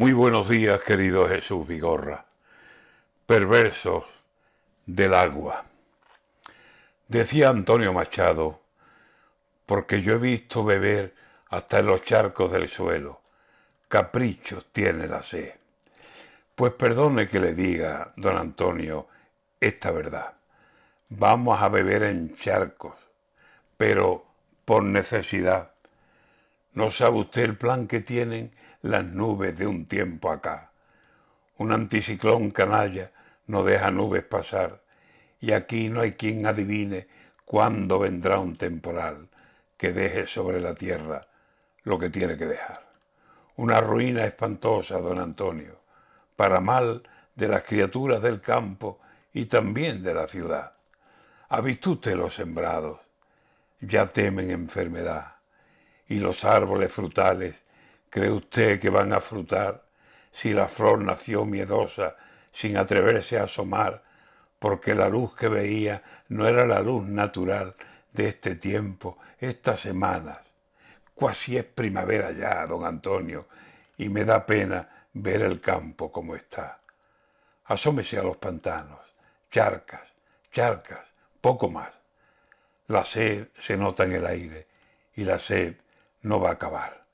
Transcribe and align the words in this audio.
Muy 0.00 0.12
buenos 0.12 0.48
días, 0.48 0.80
querido 0.82 1.28
Jesús 1.28 1.66
Vigorra. 1.66 2.24
Perversos 3.26 4.04
del 4.86 5.12
agua. 5.12 5.64
Decía 7.08 7.48
Antonio 7.48 7.92
Machado, 7.92 8.60
porque 9.66 10.00
yo 10.00 10.12
he 10.12 10.18
visto 10.18 10.62
beber 10.62 11.16
hasta 11.48 11.80
en 11.80 11.86
los 11.86 12.04
charcos 12.04 12.52
del 12.52 12.68
suelo. 12.68 13.22
Caprichos 13.88 14.66
tiene 14.70 15.08
la 15.08 15.24
sed. 15.24 15.54
Pues 16.54 16.72
perdone 16.74 17.26
que 17.26 17.40
le 17.40 17.52
diga, 17.52 18.12
don 18.14 18.36
Antonio, 18.36 19.08
esta 19.58 19.90
verdad. 19.90 20.34
Vamos 21.08 21.60
a 21.60 21.68
beber 21.70 22.04
en 22.04 22.36
charcos, 22.36 22.94
pero 23.76 24.24
por 24.64 24.84
necesidad. 24.84 25.72
¿No 26.74 26.92
sabe 26.92 27.18
usted 27.18 27.42
el 27.42 27.56
plan 27.56 27.88
que 27.88 27.98
tienen 27.98 28.52
las 28.82 29.04
nubes 29.04 29.56
de 29.58 29.66
un 29.66 29.86
tiempo 29.86 30.30
acá. 30.30 30.72
Un 31.56 31.72
anticiclón 31.72 32.50
canalla 32.50 33.10
no 33.46 33.64
deja 33.64 33.90
nubes 33.90 34.24
pasar 34.24 34.82
y 35.40 35.52
aquí 35.52 35.88
no 35.88 36.00
hay 36.00 36.12
quien 36.12 36.46
adivine 36.46 37.08
cuándo 37.44 37.98
vendrá 37.98 38.38
un 38.38 38.56
temporal 38.56 39.28
que 39.76 39.92
deje 39.92 40.26
sobre 40.26 40.60
la 40.60 40.74
tierra 40.74 41.26
lo 41.84 41.98
que 41.98 42.10
tiene 42.10 42.36
que 42.36 42.46
dejar. 42.46 42.86
Una 43.56 43.80
ruina 43.80 44.24
espantosa, 44.24 44.98
don 44.98 45.18
Antonio, 45.18 45.80
para 46.36 46.60
mal 46.60 47.02
de 47.34 47.48
las 47.48 47.64
criaturas 47.64 48.22
del 48.22 48.40
campo 48.40 49.00
y 49.32 49.46
también 49.46 50.02
de 50.02 50.14
la 50.14 50.28
ciudad. 50.28 50.74
¿Ha 51.48 51.60
visto 51.60 51.92
usted 51.92 52.14
los 52.14 52.34
sembrados? 52.34 53.00
Ya 53.80 54.06
temen 54.06 54.50
enfermedad 54.50 55.36
y 56.08 56.18
los 56.18 56.44
árboles 56.44 56.92
frutales 56.92 57.54
¿Cree 58.10 58.30
usted 58.30 58.80
que 58.80 58.90
van 58.90 59.12
a 59.12 59.20
frutar 59.20 59.84
si 60.32 60.52
la 60.52 60.68
flor 60.68 61.00
nació 61.00 61.44
miedosa, 61.44 62.16
sin 62.52 62.76
atreverse 62.76 63.38
a 63.38 63.44
asomar, 63.44 64.02
porque 64.58 64.94
la 64.94 65.08
luz 65.08 65.34
que 65.36 65.48
veía 65.48 66.02
no 66.28 66.48
era 66.48 66.66
la 66.66 66.80
luz 66.80 67.06
natural 67.06 67.76
de 68.12 68.28
este 68.28 68.56
tiempo, 68.56 69.18
estas 69.38 69.80
semanas? 69.80 70.38
Cuasi 71.14 71.58
es 71.58 71.64
primavera 71.64 72.32
ya, 72.32 72.66
don 72.66 72.84
Antonio, 72.84 73.46
y 73.96 74.08
me 74.08 74.24
da 74.24 74.46
pena 74.46 75.06
ver 75.12 75.42
el 75.42 75.60
campo 75.60 76.10
como 76.10 76.34
está. 76.34 76.80
Asómese 77.64 78.18
a 78.18 78.22
los 78.22 78.38
pantanos, 78.38 79.00
charcas, 79.50 80.08
charcas, 80.50 81.06
poco 81.40 81.68
más. 81.68 81.92
La 82.86 83.04
sed 83.04 83.48
se 83.60 83.76
nota 83.76 84.04
en 84.04 84.12
el 84.12 84.26
aire 84.26 84.66
y 85.14 85.24
la 85.24 85.38
sed 85.38 85.76
no 86.22 86.40
va 86.40 86.50
a 86.50 86.52
acabar. 86.52 87.07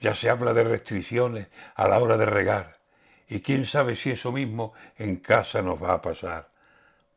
Ya 0.00 0.14
se 0.14 0.30
habla 0.30 0.52
de 0.52 0.64
restricciones 0.64 1.48
a 1.74 1.88
la 1.88 1.98
hora 1.98 2.16
de 2.16 2.26
regar. 2.26 2.78
Y 3.28 3.40
quién 3.40 3.66
sabe 3.66 3.96
si 3.96 4.10
eso 4.10 4.32
mismo 4.32 4.72
en 4.96 5.16
casa 5.16 5.60
nos 5.60 5.82
va 5.82 5.94
a 5.94 6.02
pasar. 6.02 6.48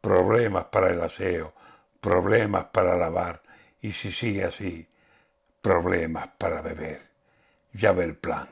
Problemas 0.01 0.65
para 0.65 0.89
el 0.89 1.01
aseo, 1.01 1.53
problemas 1.99 2.65
para 2.65 2.97
lavar. 2.97 3.41
Y 3.81 3.93
si 3.93 4.11
sigue 4.11 4.43
así, 4.43 4.87
problemas 5.61 6.29
para 6.37 6.61
beber. 6.61 7.03
Ya 7.73 7.91
ve 7.91 8.03
el 8.03 8.15
plan. 8.15 8.49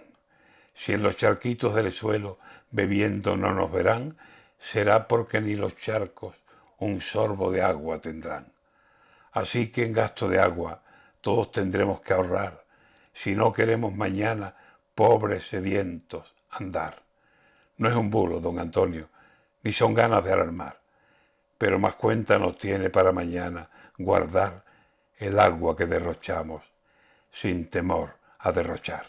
Si 0.75 0.93
en 0.93 1.03
los 1.03 1.17
charquitos 1.17 1.75
del 1.75 1.91
suelo 1.91 2.39
bebiendo 2.71 3.35
no 3.35 3.53
nos 3.53 3.71
verán, 3.71 4.17
será 4.59 5.07
porque 5.07 5.41
ni 5.41 5.55
los 5.55 5.75
charcos 5.77 6.35
un 6.77 7.01
sorbo 7.01 7.51
de 7.51 7.61
agua 7.61 7.99
tendrán. 7.99 8.53
Así 9.31 9.67
que 9.69 9.85
en 9.85 9.93
gasto 9.93 10.29
de 10.29 10.39
agua 10.39 10.81
todos 11.21 11.51
tendremos 11.51 11.99
que 12.01 12.13
ahorrar 12.13 12.63
si 13.19 13.35
no 13.35 13.51
queremos 13.51 13.93
mañana, 13.93 14.55
pobres 14.95 15.49
sedientos, 15.49 16.33
andar. 16.51 17.03
No 17.75 17.89
es 17.89 17.95
un 17.95 18.09
bulo, 18.09 18.39
don 18.39 18.59
Antonio, 18.59 19.09
ni 19.61 19.73
son 19.73 19.93
ganas 19.93 20.23
de 20.23 20.31
alarmar, 20.31 20.79
pero 21.57 21.79
más 21.79 21.95
cuenta 21.95 22.37
nos 22.37 22.57
tiene 22.57 22.89
para 22.89 23.11
mañana 23.11 23.69
guardar 23.97 24.63
el 25.17 25.37
agua 25.37 25.75
que 25.75 25.85
derrochamos, 25.85 26.63
sin 27.29 27.69
temor 27.69 28.15
a 28.39 28.53
derrochar. 28.53 29.05